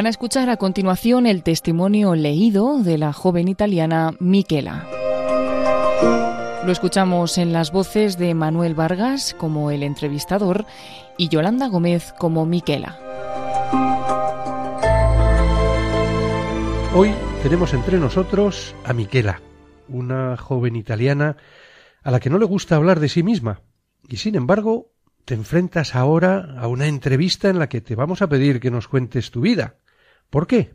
[0.00, 4.86] Van a escuchar a continuación el testimonio leído de la joven italiana Michela.
[6.64, 10.64] Lo escuchamos en las voces de Manuel Vargas como el entrevistador
[11.18, 12.98] y Yolanda Gómez como Miquela.
[16.94, 19.42] Hoy tenemos entre nosotros a Miquela,
[19.86, 21.36] una joven italiana
[22.02, 23.60] a la que no le gusta hablar de sí misma,
[24.08, 24.92] y sin embargo
[25.26, 28.88] te enfrentas ahora a una entrevista en la que te vamos a pedir que nos
[28.88, 29.76] cuentes tu vida.
[30.30, 30.74] ¿Por qué?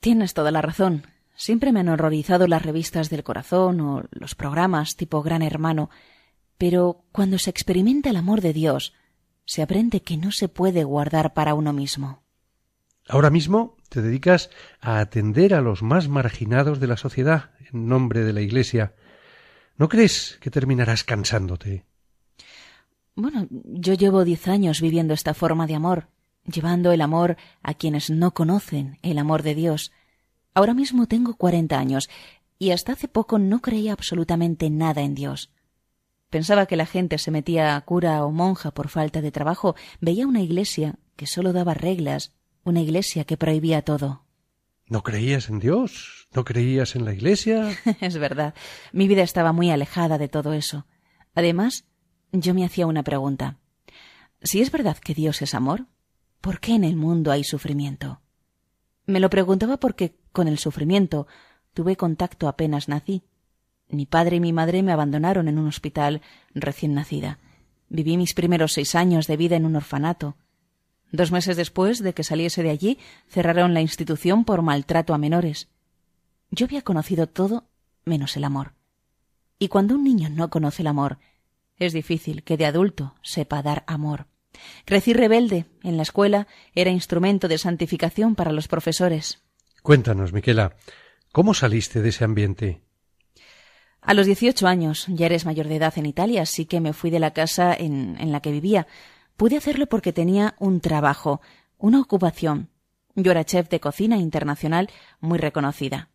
[0.00, 1.06] Tienes toda la razón.
[1.34, 5.90] Siempre me han horrorizado las revistas del corazón o los programas tipo Gran Hermano,
[6.58, 8.94] pero cuando se experimenta el amor de Dios,
[9.46, 12.22] se aprende que no se puede guardar para uno mismo.
[13.08, 14.50] Ahora mismo te dedicas
[14.80, 18.94] a atender a los más marginados de la sociedad en nombre de la Iglesia.
[19.76, 21.84] ¿No crees que terminarás cansándote?
[23.16, 26.08] Bueno, yo llevo diez años viviendo esta forma de amor,
[26.46, 29.92] llevando el amor a quienes no conocen el amor de Dios.
[30.54, 32.08] Ahora mismo tengo cuarenta años
[32.58, 35.50] y hasta hace poco no creía absolutamente nada en Dios.
[36.30, 40.26] Pensaba que la gente se metía a cura o monja por falta de trabajo, veía
[40.26, 44.24] una iglesia que solo daba reglas, una iglesia que prohibía todo.
[44.86, 46.28] ¿No creías en Dios?
[46.34, 47.78] ¿No creías en la iglesia?
[48.00, 48.54] es verdad.
[48.92, 50.86] Mi vida estaba muy alejada de todo eso.
[51.34, 51.84] Además,
[52.32, 53.58] yo me hacía una pregunta.
[54.42, 55.86] Si es verdad que Dios es amor,
[56.44, 58.20] ¿por qué en el mundo hay sufrimiento?
[59.06, 61.26] Me lo preguntaba porque con el sufrimiento
[61.72, 63.22] tuve contacto apenas nací.
[63.88, 66.20] Mi padre y mi madre me abandonaron en un hospital
[66.54, 67.38] recién nacida.
[67.88, 70.36] Viví mis primeros seis años de vida en un orfanato.
[71.12, 75.68] Dos meses después de que saliese de allí, cerraron la institución por maltrato a menores.
[76.50, 77.68] Yo había conocido todo
[78.04, 78.74] menos el amor.
[79.58, 81.16] Y cuando un niño no conoce el amor,
[81.78, 84.26] es difícil que de adulto sepa dar amor.
[84.84, 85.66] Crecí rebelde.
[85.82, 89.42] En la escuela era instrumento de santificación para los profesores.
[89.82, 90.76] Cuéntanos, Miquela,
[91.32, 92.80] ¿cómo saliste de ese ambiente?
[94.00, 97.10] A los dieciocho años, ya eres mayor de edad en Italia, así que me fui
[97.10, 98.86] de la casa en, en la que vivía.
[99.36, 101.40] Pude hacerlo porque tenía un trabajo,
[101.78, 102.68] una ocupación.
[103.14, 104.90] Yo era chef de cocina internacional
[105.20, 106.10] muy reconocida.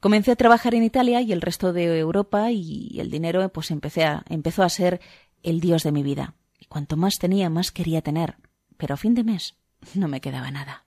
[0.00, 4.04] Comencé a trabajar en Italia y el resto de Europa y el dinero pues empecé
[4.04, 5.00] a, empezó a ser
[5.42, 6.34] el dios de mi vida.
[6.68, 8.36] Cuanto más tenía, más quería tener.
[8.76, 9.56] Pero a fin de mes
[9.94, 10.84] no me quedaba nada.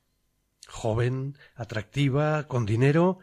[0.67, 3.19] Joven, atractiva, con dinero.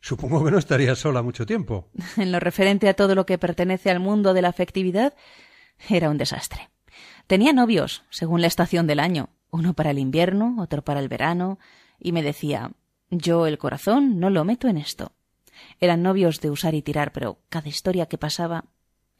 [0.00, 1.90] Supongo que no estaría sola mucho tiempo.
[2.16, 5.14] En lo referente a todo lo que pertenece al mundo de la afectividad,
[5.88, 6.70] era un desastre.
[7.26, 11.58] Tenía novios, según la estación del año, uno para el invierno, otro para el verano,
[11.98, 12.72] y me decía
[13.10, 15.12] yo el corazón no lo meto en esto.
[15.80, 18.66] Eran novios de usar y tirar, pero cada historia que pasaba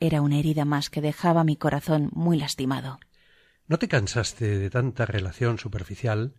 [0.00, 2.98] era una herida más que dejaba mi corazón muy lastimado.
[3.68, 6.34] ¿No te cansaste de tanta relación superficial?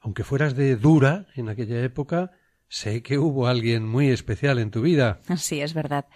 [0.00, 2.32] Aunque fueras de dura en aquella época,
[2.68, 5.20] sé que hubo alguien muy especial en tu vida.
[5.36, 6.06] Sí, es verdad.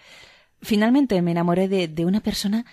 [0.61, 2.65] Finalmente me enamoré de, de una persona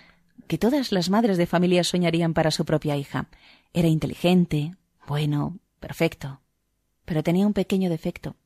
[0.49, 3.29] que todas las madres de familia soñarían para su propia hija.
[3.73, 4.75] Era inteligente,
[5.07, 6.41] bueno, perfecto.
[7.05, 8.37] Pero tenía un pequeño defecto.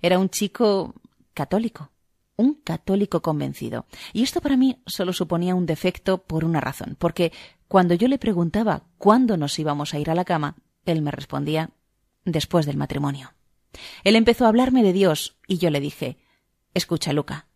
[0.00, 0.94] Era un chico
[1.34, 1.90] católico
[2.36, 3.86] un católico convencido.
[4.12, 7.32] Y esto para mí solo suponía un defecto por una razón, porque
[7.68, 11.70] cuando yo le preguntaba cuándo nos íbamos a ir a la cama, él me respondía
[12.24, 13.32] después del matrimonio.
[14.04, 16.18] Él empezó a hablarme de Dios y yo le dije
[16.74, 17.46] Escucha, Luca,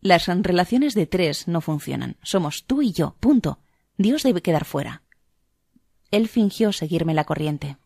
[0.00, 2.16] las relaciones de tres no funcionan.
[2.22, 3.58] Somos tú y yo, punto.
[3.98, 5.02] Dios debe quedar fuera.
[6.10, 7.76] Él fingió seguirme la corriente.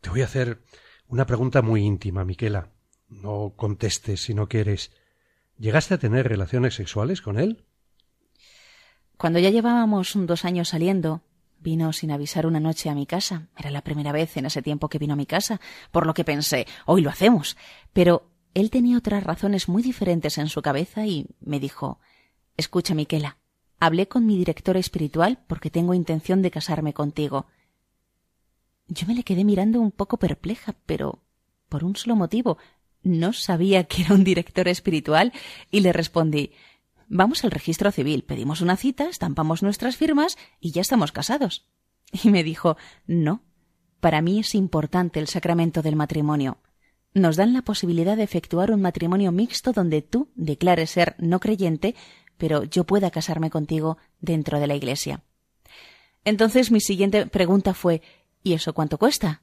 [0.00, 0.62] Te voy a hacer
[1.08, 2.70] una pregunta muy íntima, Miquela.
[3.08, 4.92] No contestes si no quieres.
[5.58, 7.64] ¿Llegaste a tener relaciones sexuales con él?
[9.16, 11.22] Cuando ya llevábamos dos años saliendo,
[11.60, 13.48] vino sin avisar una noche a mi casa.
[13.56, 15.60] Era la primera vez en ese tiempo que vino a mi casa,
[15.90, 17.56] por lo que pensé, hoy lo hacemos.
[17.92, 22.00] Pero él tenía otras razones muy diferentes en su cabeza y me dijo
[22.56, 23.38] Escucha, Miquela,
[23.78, 27.46] hablé con mi director espiritual porque tengo intención de casarme contigo.
[28.88, 31.22] Yo me le quedé mirando un poco perpleja, pero
[31.68, 32.58] por un solo motivo
[33.02, 35.32] no sabía que era un director espiritual
[35.70, 36.52] y le respondí
[37.14, 41.68] Vamos al registro civil, pedimos una cita, estampamos nuestras firmas y ya estamos casados.
[42.24, 43.42] Y me dijo No,
[44.00, 46.56] para mí es importante el sacramento del matrimonio.
[47.12, 51.94] Nos dan la posibilidad de efectuar un matrimonio mixto donde tú declares ser no creyente,
[52.38, 55.22] pero yo pueda casarme contigo dentro de la iglesia.
[56.24, 58.00] Entonces mi siguiente pregunta fue
[58.42, 59.42] ¿Y eso cuánto cuesta?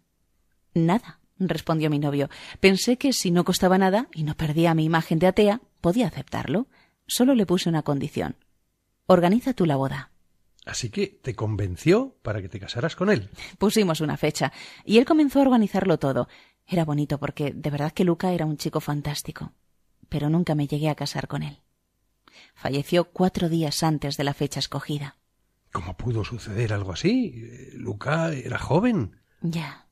[0.73, 2.29] Nada respondió mi novio.
[2.59, 6.67] Pensé que si no costaba nada y no perdía mi imagen de atea, podía aceptarlo.
[7.07, 8.35] Solo le puse una condición.
[9.07, 10.11] Organiza tú la boda.
[10.65, 13.29] Así que te convenció para que te casaras con él.
[13.57, 14.51] Pusimos una fecha
[14.85, 16.27] y él comenzó a organizarlo todo.
[16.67, 19.53] Era bonito porque de verdad que Luca era un chico fantástico.
[20.09, 21.61] Pero nunca me llegué a casar con él.
[22.53, 25.17] Falleció cuatro días antes de la fecha escogida.
[25.71, 27.71] ¿Cómo pudo suceder algo así?
[27.73, 29.17] Luca era joven.
[29.41, 29.87] Ya.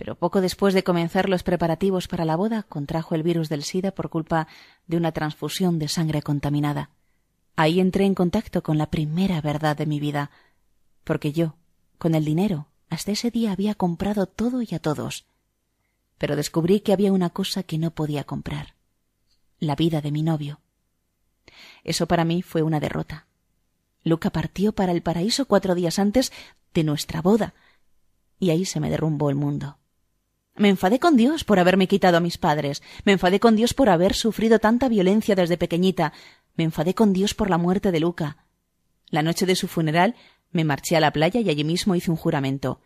[0.00, 3.90] Pero poco después de comenzar los preparativos para la boda, contrajo el virus del SIDA
[3.90, 4.48] por culpa
[4.86, 6.88] de una transfusión de sangre contaminada.
[7.54, 10.30] Ahí entré en contacto con la primera verdad de mi vida,
[11.04, 11.56] porque yo,
[11.98, 15.26] con el dinero, hasta ese día había comprado todo y a todos.
[16.16, 18.76] Pero descubrí que había una cosa que no podía comprar
[19.58, 20.62] la vida de mi novio.
[21.84, 23.26] Eso para mí fue una derrota.
[24.02, 26.32] Luca partió para el paraíso cuatro días antes
[26.72, 27.52] de nuestra boda,
[28.38, 29.76] y ahí se me derrumbó el mundo.
[30.60, 33.88] Me enfadé con Dios por haberme quitado a mis padres, me enfadé con Dios por
[33.88, 36.12] haber sufrido tanta violencia desde pequeñita,
[36.54, 38.44] me enfadé con Dios por la muerte de Luca.
[39.08, 40.16] La noche de su funeral
[40.50, 42.82] me marché a la playa y allí mismo hice un juramento.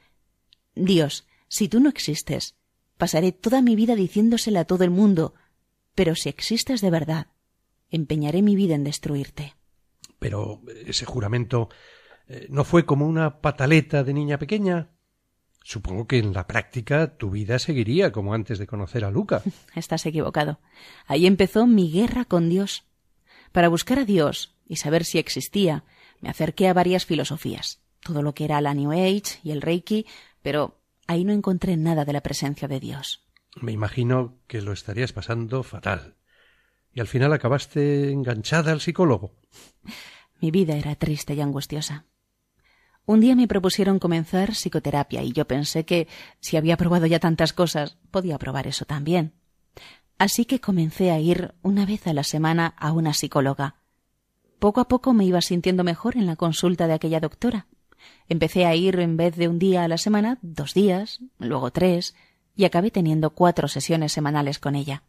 [0.76, 2.54] Dios, si tú no existes,
[2.96, 5.34] pasaré toda mi vida diciéndosela a todo el mundo,
[5.96, 7.26] pero si existes de verdad,
[7.90, 9.56] empeñaré mi vida en destruirte.
[10.20, 11.70] Pero ese juramento
[12.28, 14.93] eh, no fue como una pataleta de niña pequeña.
[15.66, 19.42] Supongo que en la práctica tu vida seguiría como antes de conocer a Luca.
[19.74, 20.60] Estás equivocado.
[21.06, 22.84] Ahí empezó mi guerra con Dios.
[23.50, 25.84] Para buscar a Dios y saber si existía,
[26.20, 30.06] me acerqué a varias filosofías, todo lo que era la New Age y el Reiki,
[30.42, 33.26] pero ahí no encontré nada de la presencia de Dios.
[33.58, 36.16] Me imagino que lo estarías pasando fatal.
[36.92, 39.34] Y al final acabaste enganchada al psicólogo.
[40.40, 42.04] Mi vida era triste y angustiosa.
[43.06, 46.08] Un día me propusieron comenzar psicoterapia y yo pensé que
[46.40, 49.34] si había probado ya tantas cosas, podía probar eso también.
[50.18, 53.76] Así que comencé a ir una vez a la semana a una psicóloga.
[54.58, 57.66] Poco a poco me iba sintiendo mejor en la consulta de aquella doctora.
[58.28, 62.14] Empecé a ir en vez de un día a la semana, dos días, luego tres,
[62.56, 65.02] y acabé teniendo cuatro sesiones semanales con ella.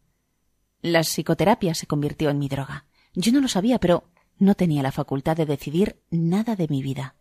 [0.81, 2.85] La psicoterapia se convirtió en mi droga.
[3.13, 4.03] Yo no lo sabía, pero
[4.37, 7.15] no tenía la facultad de decidir nada de mi vida.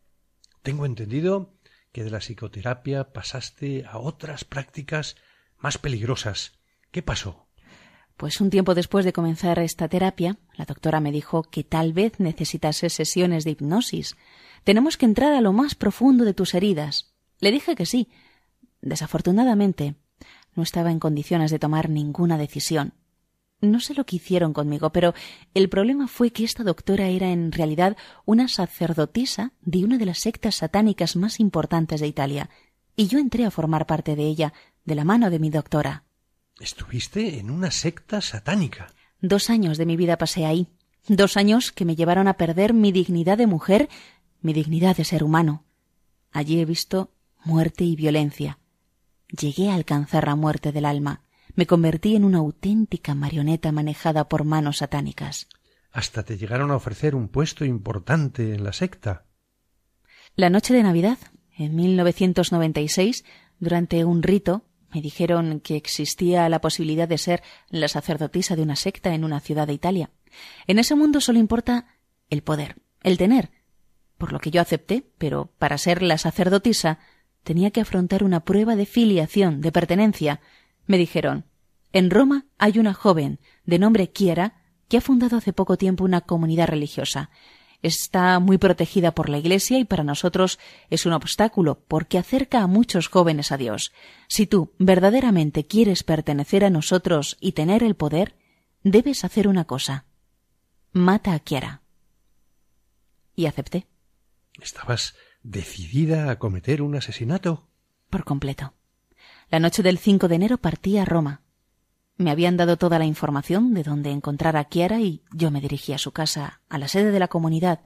[0.64, 1.52] Tengo entendido
[1.92, 5.14] que de la psicoterapia pasaste a otras prácticas
[5.58, 6.58] más peligrosas.
[6.90, 7.46] ¿Qué pasó?
[8.16, 12.18] Pues un tiempo después de comenzar esta terapia, la doctora me dijo que tal vez
[12.18, 14.16] necesitase sesiones de hipnosis.
[14.64, 17.14] Tenemos que entrar a lo más profundo de tus heridas.
[17.40, 18.08] Le dije que sí.
[18.80, 19.96] Desafortunadamente,
[20.54, 22.94] no estaba en condiciones de tomar ninguna decisión.
[23.60, 25.14] No sé lo que hicieron conmigo, pero
[25.54, 30.18] el problema fue que esta doctora era en realidad una sacerdotisa de una de las
[30.18, 32.50] sectas satánicas más importantes de Italia,
[32.96, 34.52] y yo entré a formar parte de ella,
[34.84, 36.04] de la mano de mi doctora.
[36.60, 38.92] Estuviste en una secta satánica.
[39.20, 40.68] Dos años de mi vida pasé ahí.
[41.08, 43.88] Dos años que me llevaron a perder mi dignidad de mujer,
[44.40, 45.64] mi dignidad de ser humano.
[46.30, 47.10] Allí he visto
[47.44, 48.58] muerte y violencia.
[49.28, 51.22] Llegué a alcanzar la muerte del alma
[51.54, 55.48] me convertí en una auténtica marioneta manejada por manos satánicas.
[55.92, 59.26] Hasta te llegaron a ofrecer un puesto importante en la secta.
[60.34, 61.18] La noche de Navidad,
[61.56, 63.24] en 1996,
[63.60, 68.76] durante un rito, me dijeron que existía la posibilidad de ser la sacerdotisa de una
[68.76, 70.10] secta en una ciudad de Italia.
[70.66, 71.86] En ese mundo solo importa
[72.30, 73.50] el poder, el tener,
[74.18, 76.98] por lo que yo acepté, pero para ser la sacerdotisa
[77.42, 80.40] tenía que afrontar una prueba de filiación, de pertenencia,
[80.86, 81.44] me dijeron
[81.92, 86.20] En Roma hay una joven de nombre Kiera que ha fundado hace poco tiempo una
[86.20, 87.30] comunidad religiosa.
[87.82, 92.66] Está muy protegida por la Iglesia y para nosotros es un obstáculo porque acerca a
[92.66, 93.92] muchos jóvenes a Dios.
[94.26, 98.36] Si tú verdaderamente quieres pertenecer a nosotros y tener el poder,
[98.84, 100.06] debes hacer una cosa.
[100.92, 101.82] Mata a Kiara.
[103.36, 103.86] Y acepté.
[104.62, 107.68] ¿Estabas decidida a cometer un asesinato?
[108.08, 108.72] Por completo.
[109.54, 111.40] La noche del 5 de enero partí a Roma.
[112.16, 115.92] Me habían dado toda la información de dónde encontrar a Kiara y yo me dirigí
[115.92, 117.84] a su casa, a la sede de la comunidad.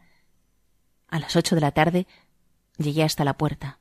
[1.08, 2.06] A las ocho de la tarde
[2.78, 3.80] llegué hasta la puerta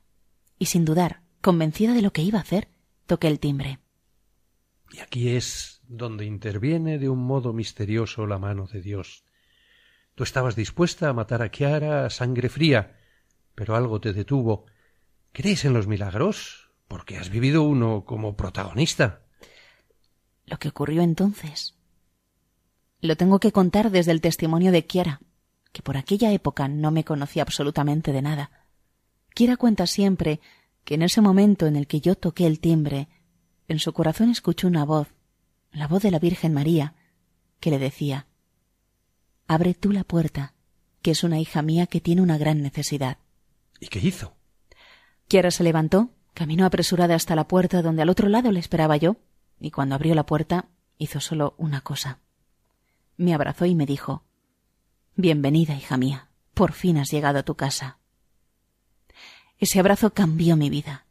[0.58, 2.68] y sin dudar, convencida de lo que iba a hacer,
[3.06, 3.78] toqué el timbre.
[4.90, 9.24] Y aquí es donde interviene de un modo misterioso la mano de Dios.
[10.14, 12.98] Tú estabas dispuesta a matar a Kiara a sangre fría,
[13.54, 14.66] pero algo te detuvo.
[15.32, 16.67] ¿Crees en los milagros?
[16.88, 19.22] Porque has vivido uno como protagonista.
[20.46, 21.74] Lo que ocurrió entonces.
[23.00, 25.20] Lo tengo que contar desde el testimonio de Kiara,
[25.72, 28.50] que por aquella época no me conocía absolutamente de nada.
[29.34, 30.40] Kiara cuenta siempre
[30.84, 33.08] que en ese momento en el que yo toqué el timbre,
[33.68, 35.08] en su corazón escuchó una voz,
[35.70, 36.94] la voz de la Virgen María,
[37.60, 38.26] que le decía
[39.46, 40.54] Abre tú la puerta,
[41.02, 43.18] que es una hija mía que tiene una gran necesidad.
[43.78, 44.34] ¿Y qué hizo?
[45.28, 49.16] Kiara se levantó, caminó apresurada hasta la puerta donde al otro lado le esperaba yo,
[49.58, 50.66] y cuando abrió la puerta
[50.96, 52.20] hizo solo una cosa.
[53.16, 54.22] Me abrazó y me dijo
[55.16, 56.28] Bienvenida, hija mía.
[56.54, 57.98] Por fin has llegado a tu casa.
[59.58, 61.06] Ese abrazo cambió mi vida.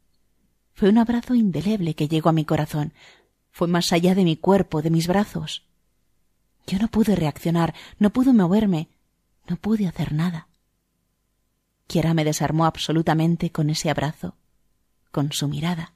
[0.73, 2.93] Fue un abrazo indeleble que llegó a mi corazón.
[3.51, 5.65] Fue más allá de mi cuerpo, de mis brazos.
[6.67, 8.87] Yo no pude reaccionar, no pude moverme,
[9.49, 10.47] no pude hacer nada.
[11.85, 14.37] Kiera me desarmó absolutamente con ese abrazo,
[15.11, 15.93] con su mirada.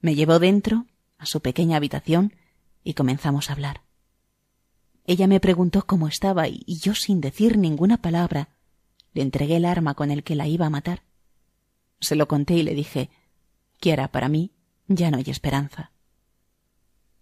[0.00, 0.86] Me llevó dentro,
[1.18, 2.34] a su pequeña habitación,
[2.82, 3.82] y comenzamos a hablar.
[5.06, 8.48] Ella me preguntó cómo estaba y yo, sin decir ninguna palabra,
[9.12, 11.02] le entregué el arma con el que la iba a matar.
[12.00, 13.10] Se lo conté y le dije
[13.78, 14.52] Kiera, para mí
[14.86, 15.92] ya no hay esperanza.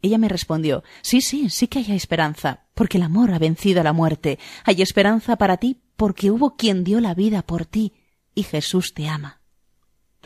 [0.02, 3.85] Ella me respondió Sí, sí, sí que hay esperanza, porque el amor ha vencido a
[3.85, 4.38] la muerte.
[4.64, 7.95] Hay esperanza para ti, porque hubo quien dio la vida por ti,
[8.35, 9.38] y Jesús te ama.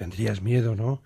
[0.02, 1.04] Tendrías miedo, ¿no?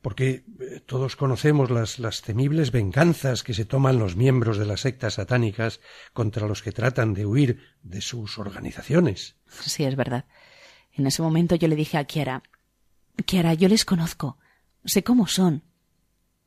[0.00, 5.14] Porque eh, todos conocemos las, temibles venganzas que se toman los miembros de las sectas
[5.14, 5.80] satánicas
[6.12, 9.34] contra los que tratan de huir de sus organizaciones.
[9.48, 10.26] Sí, es verdad.
[10.92, 12.44] En ese momento yo le dije a Kiara
[13.26, 14.38] Kiara, yo les conozco.
[14.84, 15.64] Sé cómo son.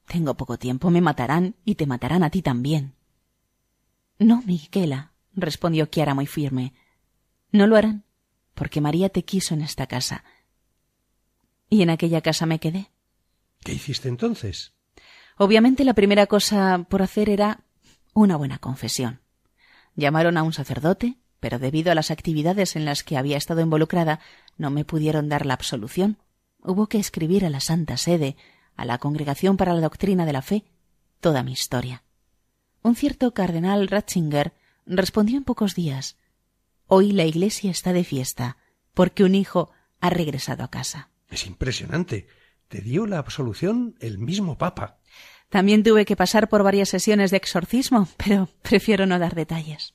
[0.08, 2.96] Tengo poco tiempo, me matarán y te matarán a ti también.
[4.17, 6.74] No, Miquela, respondió Kiara muy firme.
[7.51, 8.05] No lo harán,
[8.53, 10.24] porque María te quiso en esta casa.
[11.69, 12.91] Y en aquella casa me quedé.
[13.63, 14.74] ¿Qué hiciste entonces?
[15.38, 17.63] Obviamente la primera cosa por hacer era
[18.13, 19.22] una buena confesión.
[19.95, 24.19] Llamaron a un sacerdote, pero debido a las actividades en las que había estado involucrada,
[24.57, 26.17] no me pudieron dar la absolución.
[26.62, 28.38] Hubo que escribir a la Santa Sede,
[28.75, 30.65] a la Congregación para la Doctrina de la Fe,
[31.19, 32.03] toda mi historia.
[32.81, 34.53] Un cierto cardenal Ratzinger
[34.86, 36.17] respondió en pocos días
[36.88, 38.57] Hoy la Iglesia está de fiesta,
[38.93, 41.10] porque un hijo ha regresado a casa.
[41.29, 42.27] Es impresionante.
[42.67, 45.00] Te dio la absolución el mismo Papa.
[45.50, 49.94] También tuve que pasar por varias sesiones de exorcismo, pero prefiero no dar detalles.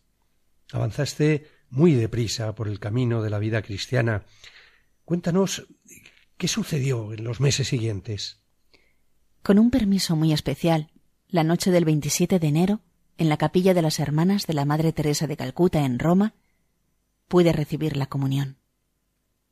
[0.72, 4.24] Avanzaste muy deprisa por el camino de la vida cristiana.
[5.04, 5.66] Cuéntanos
[6.40, 8.40] ¿Qué sucedió en los meses siguientes?
[9.42, 10.90] Con un permiso muy especial,
[11.28, 12.80] la noche del 27 de enero,
[13.18, 16.32] en la capilla de las Hermanas de la Madre Teresa de Calcuta en Roma,
[17.28, 18.56] pude recibir la comunión.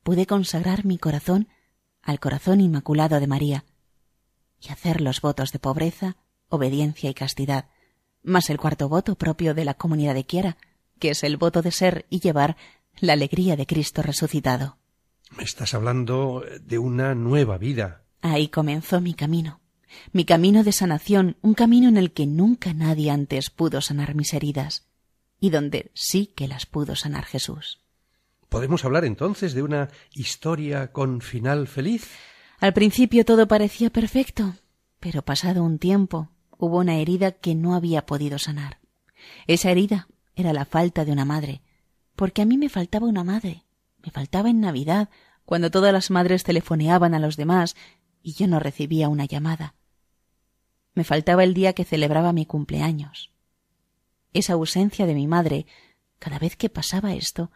[0.01, 1.47] Pude consagrar mi corazón
[2.01, 3.65] al corazón inmaculado de María
[4.61, 6.17] y hacer los votos de pobreza,
[6.49, 7.69] obediencia y castidad,
[8.23, 10.57] más el cuarto voto propio de la comunidad de Quiera,
[10.99, 12.57] que es el voto de ser y llevar
[12.99, 14.77] la alegría de Cristo resucitado.
[15.37, 18.03] Me estás hablando de una nueva vida.
[18.21, 19.61] Ahí comenzó mi camino.
[20.11, 24.33] Mi camino de sanación, un camino en el que nunca nadie antes pudo sanar mis
[24.33, 24.87] heridas,
[25.39, 27.79] y donde sí que las pudo sanar Jesús.
[28.49, 32.09] ¿Podemos hablar entonces de una historia con final feliz?
[32.59, 34.55] Al principio todo parecía perfecto,
[34.99, 38.79] pero pasado un tiempo hubo una herida que no había podido sanar.
[39.45, 41.61] Esa herida era la falta de una madre,
[42.15, 43.65] porque a mí me faltaba una madre,
[44.03, 45.09] me faltaba en Navidad,
[45.45, 47.75] cuando todas las madres telefoneaban a los demás
[48.21, 49.75] y yo no recibía una llamada.
[50.95, 53.31] Me faltaba el día que celebraba mi cumpleaños.
[54.33, 55.65] Esa ausencia de mi madre,
[56.17, 57.51] cada vez que pasaba esto,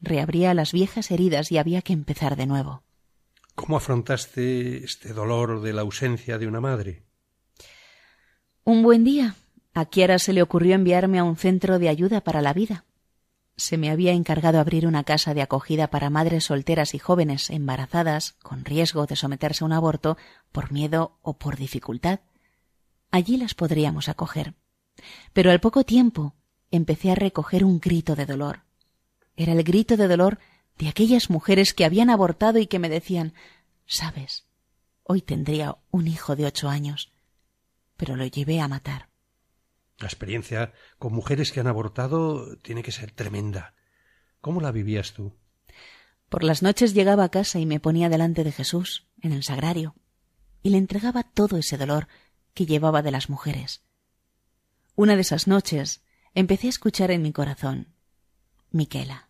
[0.00, 2.82] reabría las viejas heridas y había que empezar de nuevo.
[3.54, 7.02] ¿Cómo afrontaste este dolor de la ausencia de una madre?
[8.64, 9.34] Un buen día,
[9.74, 12.84] a Kiara se le ocurrió enviarme a un centro de ayuda para la vida
[13.58, 18.36] se me había encargado abrir una casa de acogida para madres solteras y jóvenes embarazadas
[18.40, 20.16] con riesgo de someterse a un aborto
[20.52, 22.20] por miedo o por dificultad.
[23.10, 24.54] Allí las podríamos acoger.
[25.32, 26.34] Pero al poco tiempo
[26.70, 28.60] empecé a recoger un grito de dolor.
[29.40, 30.40] Era el grito de dolor
[30.78, 33.34] de aquellas mujeres que habían abortado y que me decían
[33.86, 34.46] Sabes,
[35.04, 37.12] hoy tendría un hijo de ocho años,
[37.96, 39.10] pero lo llevé a matar.
[39.98, 43.74] La experiencia con mujeres que han abortado tiene que ser tremenda.
[44.40, 45.32] ¿Cómo la vivías tú?
[46.28, 49.94] Por las noches llegaba a casa y me ponía delante de Jesús, en el sagrario,
[50.64, 52.08] y le entregaba todo ese dolor
[52.54, 53.84] que llevaba de las mujeres.
[54.96, 56.02] Una de esas noches
[56.34, 57.94] empecé a escuchar en mi corazón
[58.72, 59.27] Miquela,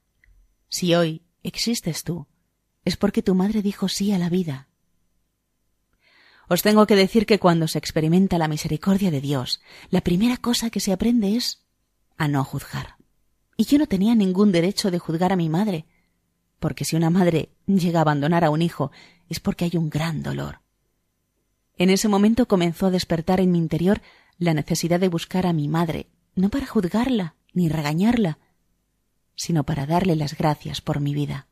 [0.68, 2.26] si hoy existes tú,
[2.84, 4.68] es porque tu madre dijo sí a la vida
[6.48, 9.60] os tengo que decir que cuando se experimenta la misericordia de Dios,
[9.90, 11.62] la primera cosa que se aprende es
[12.16, 12.96] a no juzgar.
[13.58, 15.84] Y yo no tenía ningún derecho de juzgar a mi madre,
[16.58, 18.90] porque si una madre llega a abandonar a un hijo
[19.28, 20.60] es porque hay un gran dolor.
[21.76, 24.00] En ese momento comenzó a despertar en mi interior
[24.38, 28.38] la necesidad de buscar a mi madre, no para juzgarla ni regañarla,
[29.38, 31.46] sino para darle las gracias por mi vida.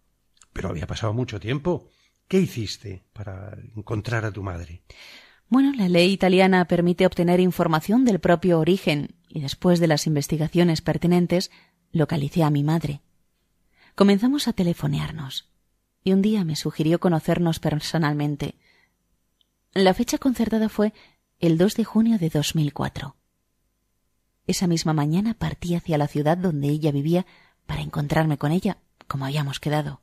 [0.52, 1.88] Pero había pasado mucho tiempo.
[2.28, 4.82] ¿Qué hiciste para encontrar a tu madre?
[5.48, 10.80] Bueno, la ley italiana permite obtener información del propio origen y después de las investigaciones
[10.82, 11.52] pertinentes
[11.92, 13.00] localicé a mi madre.
[13.94, 15.48] Comenzamos a telefonearnos
[16.02, 18.56] y un día me sugirió conocernos personalmente.
[19.72, 20.92] La fecha concertada fue
[21.38, 23.14] el 2 de junio de 2004.
[24.48, 27.26] Esa misma mañana partí hacia la ciudad donde ella vivía
[27.66, 30.00] para encontrarme con ella, como habíamos quedado.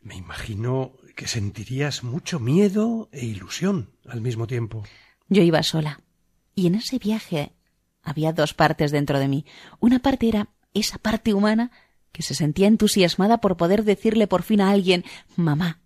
[0.00, 4.82] Me imagino que sentirías mucho miedo e ilusión al mismo tiempo.
[5.28, 6.00] Yo iba sola,
[6.54, 7.52] y en ese viaje
[8.02, 9.46] había dos partes dentro de mí.
[9.78, 11.70] Una parte era esa parte humana
[12.10, 15.04] que se sentía entusiasmada por poder decirle por fin a alguien
[15.36, 15.80] mamá.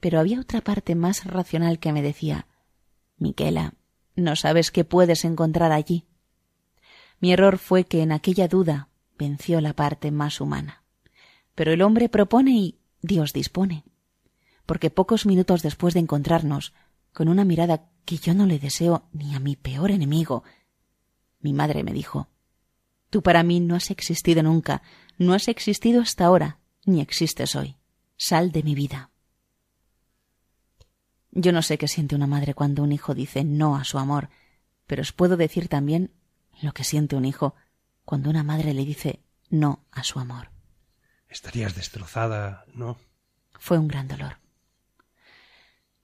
[0.00, 2.46] Pero había otra parte más racional que me decía
[3.18, 3.74] Miquela,
[4.16, 6.06] no sabes qué puedes encontrar allí.
[7.20, 8.88] Mi error fue que en aquella duda
[9.18, 10.84] venció la parte más humana.
[11.54, 13.84] Pero el hombre propone y Dios dispone.
[14.66, 16.72] Porque pocos minutos después de encontrarnos,
[17.12, 20.44] con una mirada que yo no le deseo ni a mi peor enemigo,
[21.40, 22.28] mi madre me dijo
[23.10, 24.82] Tú para mí no has existido nunca,
[25.18, 27.76] no has existido hasta ahora, ni existes hoy.
[28.16, 29.10] Sal de mi vida.
[31.30, 34.30] Yo no sé qué siente una madre cuando un hijo dice no a su amor,
[34.86, 36.12] pero os puedo decir también
[36.62, 37.54] lo que siente un hijo
[38.04, 40.50] cuando una madre le dice no a su amor.
[41.28, 42.98] Estarías destrozada, ¿no?
[43.58, 44.38] Fue un gran dolor.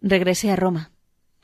[0.00, 0.93] Regresé a Roma.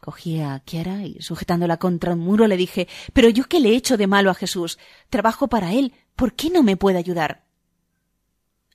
[0.01, 3.77] Cogí a Kiara y sujetándola contra un muro le dije Pero yo qué le he
[3.77, 4.79] hecho de malo a Jesús.
[5.09, 5.95] Trabajo para él.
[6.15, 7.47] ¿Por qué no me puede ayudar?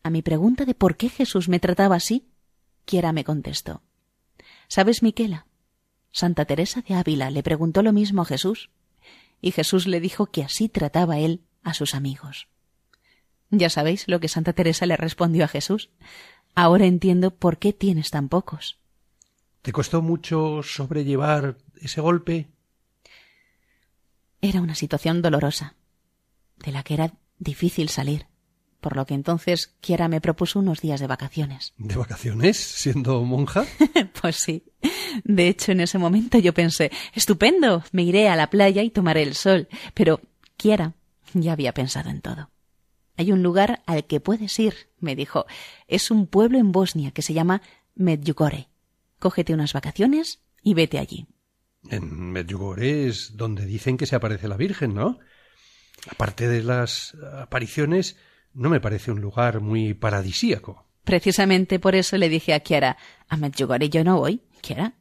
[0.03, 2.29] A mi pregunta de por qué Jesús me trataba así,
[2.85, 3.83] Kiara me contestó
[4.67, 5.45] ¿Sabes, Miquela?
[6.11, 8.71] Santa Teresa de Ávila le preguntó lo mismo a Jesús
[9.41, 12.47] y Jesús le dijo que así trataba él a sus amigos.
[13.49, 15.89] Ya sabéis lo que Santa Teresa le respondió a Jesús.
[16.55, 18.79] Ahora entiendo por qué tienes tan pocos.
[19.61, 22.49] ¿Te costó mucho sobrellevar ese golpe?
[24.41, 25.75] Era una situación dolorosa,
[26.57, 28.29] de la que era difícil salir
[28.79, 31.73] por lo que entonces Kiara me propuso unos días de vacaciones.
[31.77, 32.57] ¿De vacaciones?
[32.57, 33.65] ¿Siendo monja?
[34.21, 34.63] pues sí.
[35.23, 39.23] De hecho, en ese momento yo pensé, estupendo, me iré a la playa y tomaré
[39.23, 39.67] el sol.
[39.93, 40.21] Pero
[40.55, 40.93] Kiara
[41.33, 42.49] ya había pensado en todo.
[43.17, 45.45] Hay un lugar al que puedes ir, me dijo.
[45.87, 47.61] Es un pueblo en Bosnia que se llama
[47.95, 48.69] Medjugorje.
[49.19, 51.27] Cógete unas vacaciones y vete allí.
[51.89, 55.19] En Medjugorje es donde dicen que se aparece la Virgen, ¿no?
[56.09, 58.15] Aparte de las apariciones,
[58.53, 60.85] no me parece un lugar muy paradisíaco.
[61.03, 64.93] Precisamente por eso le dije a Kiara, a Medjugorje yo no voy, Kiara.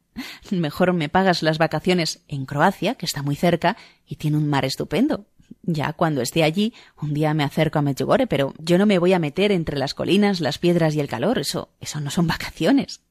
[0.51, 4.65] Mejor me pagas las vacaciones en Croacia, que está muy cerca y tiene un mar
[4.65, 5.27] estupendo.
[5.63, 9.13] Ya cuando esté allí, un día me acerco a Medjugorje, pero yo no me voy
[9.13, 11.39] a meter entre las colinas, las piedras y el calor.
[11.39, 13.01] Eso, eso no son vacaciones.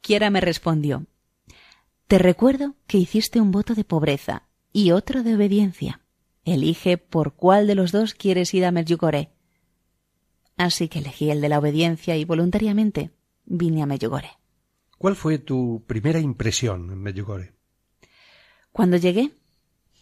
[0.00, 1.06] Kiara me respondió,
[2.06, 6.02] te recuerdo que hiciste un voto de pobreza y otro de obediencia.
[6.44, 9.30] Elige por cuál de los dos quieres ir a Medjugorje.
[10.56, 13.10] Así que elegí el de la obediencia y voluntariamente
[13.46, 14.38] vine a Medjugorje.
[14.98, 17.52] ¿Cuál fue tu primera impresión en Medjugorje?
[18.70, 19.30] Cuando llegué,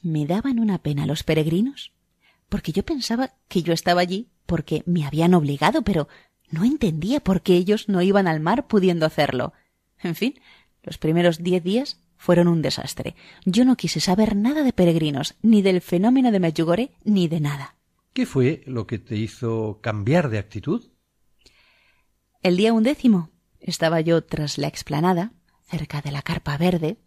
[0.02, 1.92] me daban una pena los peregrinos,
[2.48, 6.08] porque yo pensaba que yo estaba allí porque me habían obligado, pero
[6.50, 9.54] no entendía por qué ellos no iban al mar pudiendo hacerlo.
[10.02, 10.34] En fin,
[10.82, 13.16] los primeros diez días fueron un desastre.
[13.44, 17.76] Yo no quise saber nada de peregrinos, ni del fenómeno de Medjugorje, ni de nada.
[18.12, 20.90] ¿Qué fue lo que te hizo cambiar de actitud?
[22.42, 26.98] El día undécimo estaba yo tras la explanada, cerca de la carpa verde.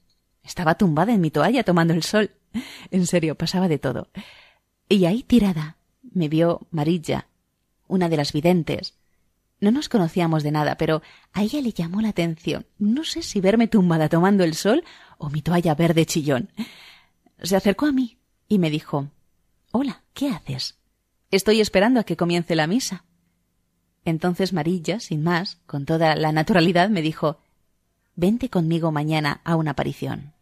[0.43, 2.31] Estaba tumbada en mi toalla tomando el sol.
[2.91, 4.09] En serio, pasaba de todo.
[4.87, 5.77] Y ahí tirada
[6.13, 7.27] me vio Marilla,
[7.87, 8.93] una de las videntes.
[9.59, 11.01] No nos conocíamos de nada, pero
[11.33, 12.65] a ella le llamó la atención.
[12.77, 14.83] No sé si verme tumbada tomando el sol
[15.17, 16.49] o mi toalla verde chillón.
[17.41, 19.09] Se acercó a mí y me dijo
[19.71, 20.77] Hola, ¿qué haces?
[21.31, 23.05] Estoy esperando a que comience la misa.
[24.03, 27.39] Entonces Marilla, sin más, con toda la naturalidad, me dijo
[28.15, 30.34] Vente conmigo mañana a una aparición.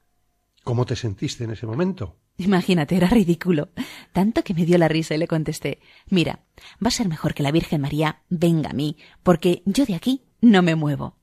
[0.64, 2.18] ¿Cómo te sentiste en ese momento?
[2.38, 3.70] Imagínate, era ridículo.
[4.14, 6.46] Tanto que me dio la risa y le contesté Mira,
[6.84, 10.24] va a ser mejor que la Virgen María venga a mí, porque yo de aquí
[10.42, 11.18] no me muevo.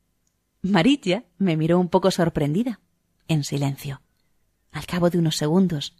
[0.62, 2.80] Marilla me miró un poco sorprendida,
[3.28, 4.02] en silencio.
[4.72, 5.96] Al cabo de unos segundos,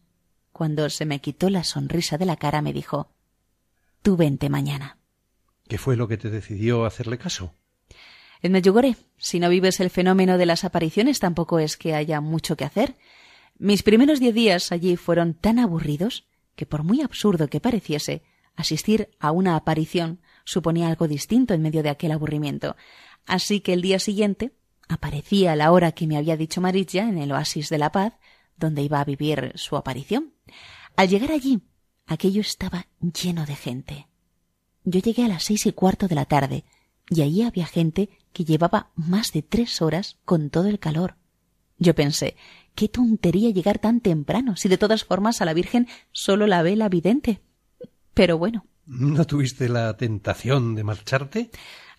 [0.52, 3.10] cuando se me quitó la sonrisa de la cara, me dijo
[4.02, 4.98] Tú vente mañana.
[5.66, 7.54] ¿Qué fue lo que te decidió hacerle caso?
[8.42, 12.56] En Medjugorje, si no vives el fenómeno de las apariciones, tampoco es que haya mucho
[12.56, 12.96] que hacer.
[13.62, 18.22] Mis primeros diez días allí fueron tan aburridos que, por muy absurdo que pareciese,
[18.56, 22.74] asistir a una aparición suponía algo distinto en medio de aquel aburrimiento.
[23.26, 24.54] Así que el día siguiente
[24.88, 28.14] aparecí a la hora que me había dicho Maritia en el oasis de la paz,
[28.56, 30.32] donde iba a vivir su aparición.
[30.96, 31.60] Al llegar allí,
[32.06, 34.08] aquello estaba lleno de gente.
[34.84, 36.64] Yo llegué a las seis y cuarto de la tarde,
[37.10, 41.16] y allí había gente que llevaba más de tres horas con todo el calor.
[41.82, 42.36] Yo pensé,
[42.74, 46.76] qué tontería llegar tan temprano, si de todas formas a la Virgen solo la ve
[46.76, 47.40] la vidente.
[48.14, 48.66] Pero bueno.
[48.86, 51.50] ¿No tuviste la tentación de marcharte?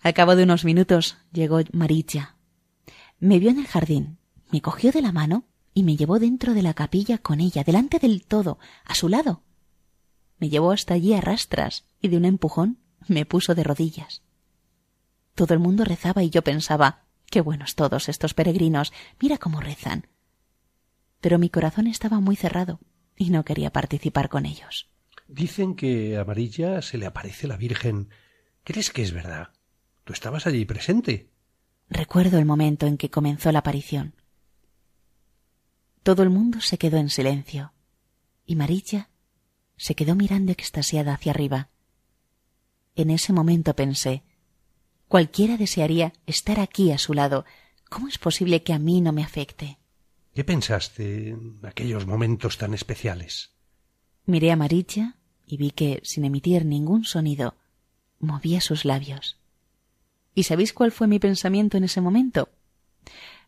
[0.02, 2.36] Al cabo de unos minutos llegó Maricha.
[3.18, 4.18] Me vio en el jardín,
[4.50, 7.98] me cogió de la mano y me llevó dentro de la capilla con ella, delante
[7.98, 9.42] del todo, a su lado.
[10.38, 14.22] Me llevó hasta allí a rastras y de un empujón me puso de rodillas.
[15.34, 20.08] Todo el mundo rezaba y yo pensaba, qué buenos todos estos peregrinos, mira cómo rezan.
[21.22, 22.80] Pero mi corazón estaba muy cerrado
[23.16, 24.90] y no quería participar con ellos.
[25.28, 28.10] Dicen que a Amarilla se le aparece la Virgen.
[28.64, 29.52] ¿Crees que es verdad?
[30.04, 31.30] ¿Tú estabas allí presente?
[31.88, 34.14] Recuerdo el momento en que comenzó la aparición.
[36.02, 37.72] Todo el mundo se quedó en silencio
[38.44, 39.08] y Marilla
[39.76, 41.70] se quedó mirando extasiada hacia arriba.
[42.96, 44.24] En ese momento pensé,
[45.06, 47.44] cualquiera desearía estar aquí a su lado.
[47.88, 49.78] ¿Cómo es posible que a mí no me afecte?
[50.34, 53.54] ¿Qué pensaste en aquellos momentos tan especiales?
[54.24, 55.16] Miré a Maricha
[55.46, 57.56] y vi que, sin emitir ningún sonido,
[58.18, 59.38] movía sus labios.
[60.34, 62.48] ¿Y sabéis cuál fue mi pensamiento en ese momento?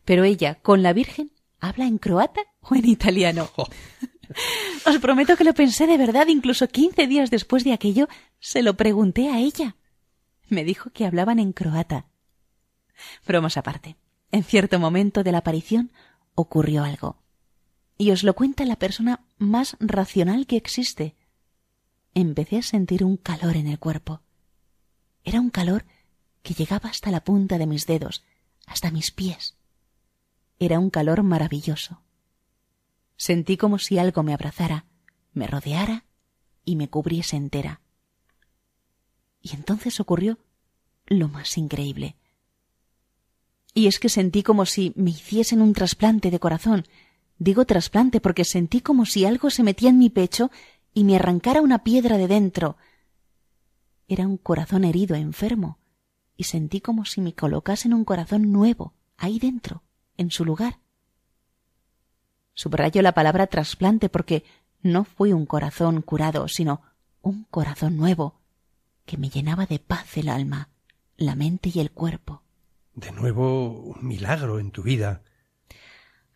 [0.03, 3.49] Pero ella, con la Virgen, habla en croata o en italiano.
[4.85, 8.07] Os prometo que lo pensé de verdad, incluso quince días después de aquello,
[8.39, 9.75] se lo pregunté a ella.
[10.49, 12.05] Me dijo que hablaban en croata.
[13.25, 13.95] Bromas aparte.
[14.31, 15.91] En cierto momento de la aparición
[16.35, 17.17] ocurrió algo.
[17.97, 21.15] Y os lo cuenta la persona más racional que existe.
[22.13, 24.21] Empecé a sentir un calor en el cuerpo.
[25.23, 25.85] Era un calor
[26.43, 28.23] que llegaba hasta la punta de mis dedos,
[28.67, 29.55] hasta mis pies.
[30.59, 32.01] Era un calor maravilloso.
[33.17, 34.85] Sentí como si algo me abrazara,
[35.33, 36.05] me rodeara
[36.63, 37.81] y me cubriese entera.
[39.41, 40.37] Y entonces ocurrió
[41.05, 42.17] lo más increíble.
[43.77, 46.85] Y es que sentí como si me hiciesen un trasplante de corazón.
[47.37, 50.49] Digo trasplante porque sentí como si algo se metía en mi pecho
[50.93, 52.77] y me arrancara una piedra de dentro.
[54.07, 55.77] Era un corazón herido, enfermo,
[56.37, 59.83] y sentí como si me colocasen un corazón nuevo, ahí dentro,
[60.15, 60.79] en su lugar.
[62.53, 64.45] Subrayo la palabra trasplante porque
[64.81, 66.81] no fue un corazón curado, sino
[67.21, 68.39] un corazón nuevo,
[69.05, 70.69] que me llenaba de paz el alma,
[71.17, 72.44] la mente y el cuerpo.
[72.95, 75.21] De nuevo un milagro en tu vida.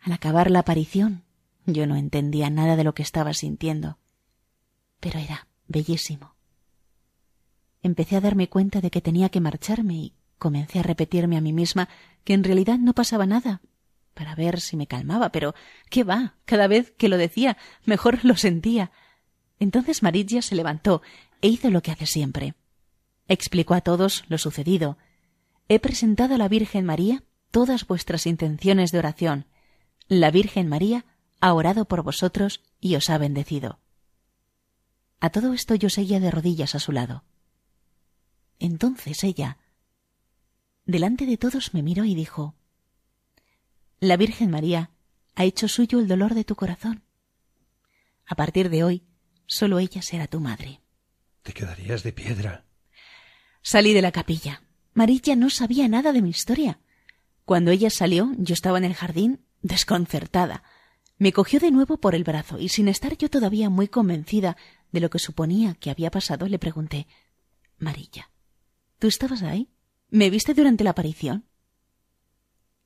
[0.00, 1.24] Al acabar la aparición,
[1.66, 3.98] yo no entendía nada de lo que estaba sintiendo
[5.00, 6.36] pero era bellísimo.
[7.82, 11.52] Empecé a darme cuenta de que tenía que marcharme y comencé a repetirme a mí
[11.52, 11.88] misma
[12.24, 13.62] que en realidad no pasaba nada,
[14.14, 15.54] para ver si me calmaba, pero
[15.88, 18.92] qué va, cada vez que lo decía, mejor lo sentía.
[19.58, 21.02] Entonces Maridia se levantó
[21.40, 22.54] e hizo lo que hace siempre.
[23.28, 24.98] Explicó a todos lo sucedido.
[25.72, 29.46] He presentado a la Virgen María todas vuestras intenciones de oración.
[30.08, 31.06] La Virgen María
[31.40, 33.78] ha orado por vosotros y os ha bendecido.
[35.20, 37.22] A todo esto yo seguía de rodillas a su lado.
[38.58, 39.58] Entonces ella,
[40.86, 42.56] delante de todos, me miró y dijo
[44.00, 44.90] La Virgen María
[45.36, 47.04] ha hecho suyo el dolor de tu corazón.
[48.26, 49.04] A partir de hoy,
[49.46, 50.80] solo ella será tu madre.
[51.44, 52.64] Te quedarías de piedra.
[53.62, 54.64] Salí de la capilla.
[54.92, 56.80] Marilla no sabía nada de mi historia.
[57.44, 60.62] Cuando ella salió, yo estaba en el jardín, desconcertada.
[61.18, 64.56] Me cogió de nuevo por el brazo y sin estar yo todavía muy convencida
[64.92, 67.06] de lo que suponía que había pasado, le pregunté
[67.78, 68.30] Marilla,
[68.98, 69.70] ¿tú estabas ahí?
[70.08, 71.46] ¿Me viste durante la aparición?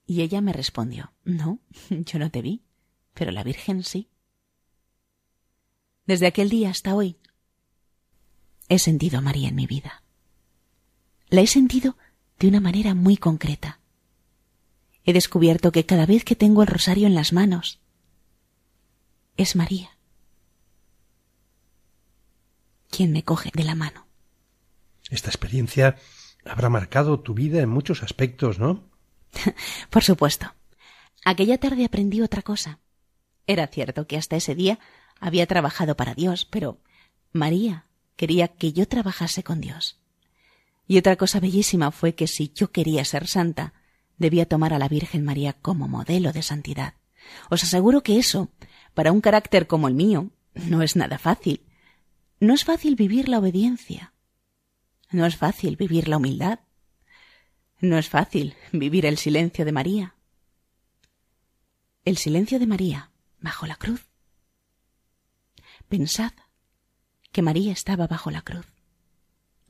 [0.06, 2.62] Y ella me respondió No, yo no te vi,
[3.14, 4.10] pero la Virgen sí.
[6.06, 7.18] Desde aquel día hasta hoy
[8.68, 10.03] he sentido a María en mi vida.
[11.28, 11.96] La he sentido
[12.38, 13.80] de una manera muy concreta.
[15.04, 17.80] He descubierto que cada vez que tengo el rosario en las manos,
[19.36, 19.94] es María
[22.94, 24.06] quien me coge de la mano.
[25.10, 25.96] Esta experiencia
[26.44, 28.88] habrá marcado tu vida en muchos aspectos, ¿no?
[29.90, 30.54] Por supuesto.
[31.24, 32.78] Aquella tarde aprendí otra cosa.
[33.48, 34.78] Era cierto que hasta ese día
[35.18, 36.78] había trabajado para Dios, pero
[37.32, 39.98] María quería que yo trabajase con Dios.
[40.86, 43.72] Y otra cosa bellísima fue que si yo quería ser santa,
[44.18, 46.94] debía tomar a la Virgen María como modelo de santidad.
[47.50, 48.50] Os aseguro que eso,
[48.92, 51.64] para un carácter como el mío, no es nada fácil,
[52.40, 54.12] no es fácil vivir la obediencia.
[55.10, 56.60] No es fácil vivir la humildad.
[57.80, 60.14] No es fácil vivir el silencio de María.
[62.04, 64.06] El silencio de María bajo la cruz.
[65.88, 66.32] Pensad
[67.32, 68.73] que María estaba bajo la cruz.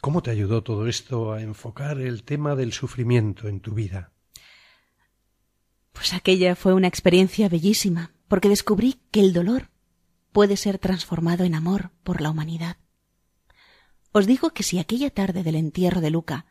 [0.05, 4.13] ¿Cómo te ayudó todo esto a enfocar el tema del sufrimiento en tu vida?
[5.95, 9.71] Pues aquella fue una experiencia bellísima, porque descubrí que el dolor
[10.31, 12.77] puede ser transformado en amor por la humanidad.
[14.13, 16.45] Os digo que si aquella tarde del entierro de Luca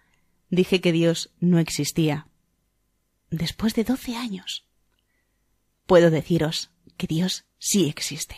[0.49, 2.29] dije que Dios no existía,
[3.29, 4.67] después de doce años,
[5.85, 8.35] puedo deciros que Dios sí existe.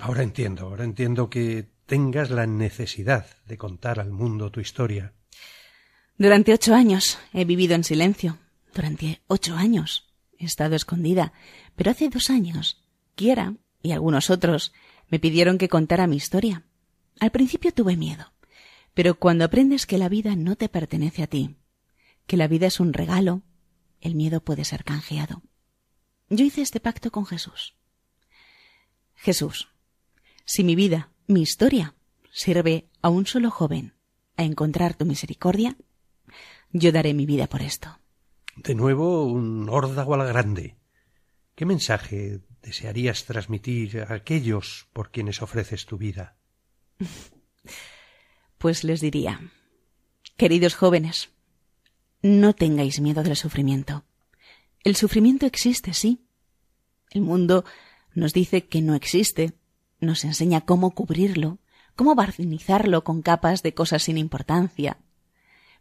[0.00, 5.14] Ahora entiendo, ahora entiendo que tengas la necesidad de contar al mundo tu historia.
[6.18, 8.38] Durante ocho años he vivido en silencio.
[8.74, 11.32] Durante ocho años he estado escondida.
[11.76, 14.72] Pero hace dos años, Kiera y algunos otros
[15.08, 16.64] me pidieron que contara mi historia.
[17.20, 18.32] Al principio tuve miedo.
[18.94, 21.56] Pero cuando aprendes que la vida no te pertenece a ti,
[22.26, 23.42] que la vida es un regalo,
[24.00, 25.42] el miedo puede ser canjeado.
[26.28, 27.74] Yo hice este pacto con Jesús.
[29.14, 29.68] Jesús,
[30.44, 31.94] si mi vida mi historia
[32.32, 33.94] sirve a un solo joven
[34.36, 35.76] a encontrar tu misericordia,
[36.72, 37.98] yo daré mi vida por esto.
[38.56, 40.76] De nuevo, un órdago a la grande.
[41.54, 46.36] ¿Qué mensaje desearías transmitir a aquellos por quienes ofreces tu vida?
[48.58, 49.52] Pues les diría,
[50.38, 51.28] queridos jóvenes,
[52.22, 54.06] no tengáis miedo del sufrimiento.
[54.82, 56.26] El sufrimiento existe, sí.
[57.10, 57.66] El mundo
[58.14, 59.52] nos dice que no existe,
[60.06, 61.58] nos enseña cómo cubrirlo,
[61.94, 64.98] cómo barnizarlo con capas de cosas sin importancia.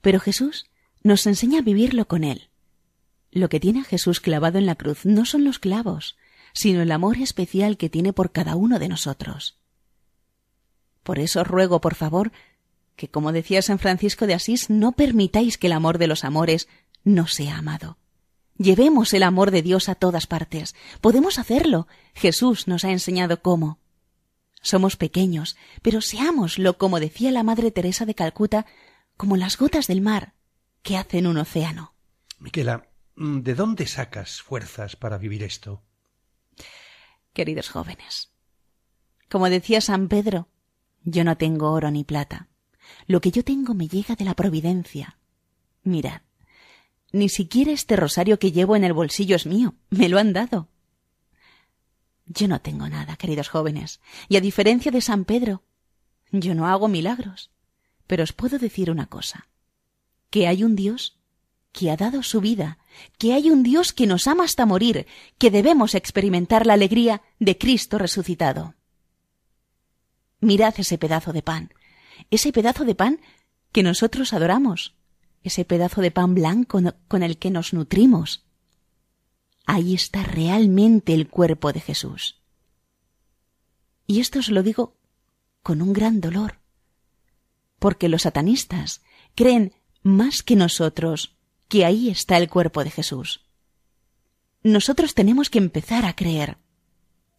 [0.01, 0.65] Pero Jesús
[1.03, 2.49] nos enseña a vivirlo con Él.
[3.31, 6.17] Lo que tiene a Jesús clavado en la cruz no son los clavos,
[6.53, 9.57] sino el amor especial que tiene por cada uno de nosotros.
[11.03, 12.31] Por eso ruego, por favor,
[12.95, 16.67] que, como decía San Francisco de Asís, no permitáis que el amor de los amores
[17.03, 17.97] no sea amado.
[18.57, 20.75] Llevemos el amor de Dios a todas partes.
[21.01, 21.87] Podemos hacerlo.
[22.13, 23.79] Jesús nos ha enseñado cómo.
[24.65, 28.65] Somos pequeños, pero seámoslo, como decía la Madre Teresa de Calcuta,
[29.15, 30.33] como las gotas del mar
[30.81, 31.93] que hacen un océano.
[32.39, 35.83] Miquela, ¿de dónde sacas fuerzas para vivir esto?
[37.31, 38.31] Queridos jóvenes,
[39.29, 40.47] como decía San Pedro,
[41.03, 42.49] yo no tengo oro ni plata.
[43.05, 45.19] Lo que yo tengo me llega de la providencia.
[45.83, 46.23] Mirad,
[47.11, 50.69] ni siquiera este rosario que llevo en el bolsillo es mío, me lo han dado.
[52.25, 55.63] Yo no tengo nada, queridos jóvenes, y a diferencia de San Pedro,
[56.31, 57.51] yo no hago milagros.
[58.07, 59.47] Pero os puedo decir una cosa,
[60.29, 61.17] que hay un Dios
[61.71, 62.77] que ha dado su vida,
[63.17, 65.07] que hay un Dios que nos ama hasta morir,
[65.37, 68.75] que debemos experimentar la alegría de Cristo resucitado.
[70.39, 71.73] Mirad ese pedazo de pan,
[72.31, 73.19] ese pedazo de pan
[73.71, 74.95] que nosotros adoramos,
[75.43, 78.44] ese pedazo de pan blanco con el que nos nutrimos,
[79.65, 82.41] ahí está realmente el cuerpo de Jesús.
[84.07, 84.95] Y esto os lo digo
[85.63, 86.59] con un gran dolor,
[87.79, 89.01] porque los satanistas
[89.33, 89.73] creen
[90.03, 91.35] más que nosotros
[91.67, 93.41] que ahí está el cuerpo de Jesús.
[94.61, 96.57] Nosotros tenemos que empezar a creer,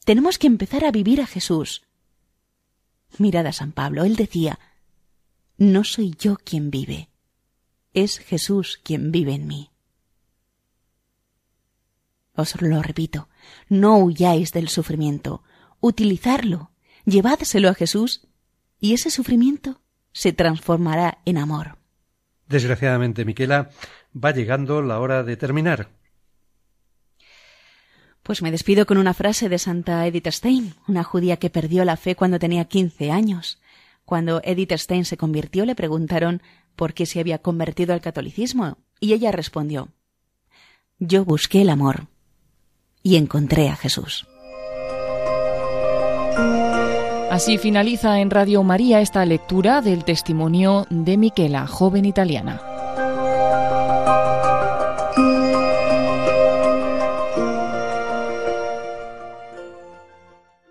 [0.04, 1.82] tenemos que empezar a vivir a Jesús.
[3.18, 4.58] Mirad a San Pablo, él decía,
[5.56, 7.08] no soy yo quien vive,
[7.94, 9.70] es Jesús quien vive en mí.
[12.36, 13.28] Os lo repito,
[13.68, 15.42] no huyáis del sufrimiento,
[15.80, 16.70] utilizarlo,
[17.06, 18.28] llevádselo a Jesús
[18.78, 19.80] y ese sufrimiento
[20.12, 21.78] se transformará en amor.
[22.46, 23.70] Desgraciadamente, Miquela,
[24.14, 25.88] va llegando la hora de terminar.
[28.22, 31.96] Pues me despido con una frase de Santa Edith Stein, una judía que perdió la
[31.96, 33.60] fe cuando tenía quince años.
[34.04, 36.42] Cuando Edith Stein se convirtió le preguntaron
[36.76, 39.88] por qué se había convertido al catolicismo y ella respondió
[40.98, 42.08] Yo busqué el amor
[43.06, 44.26] y encontré a Jesús.
[47.30, 52.60] Así finaliza en Radio María esta lectura del testimonio de Miquela, joven italiana.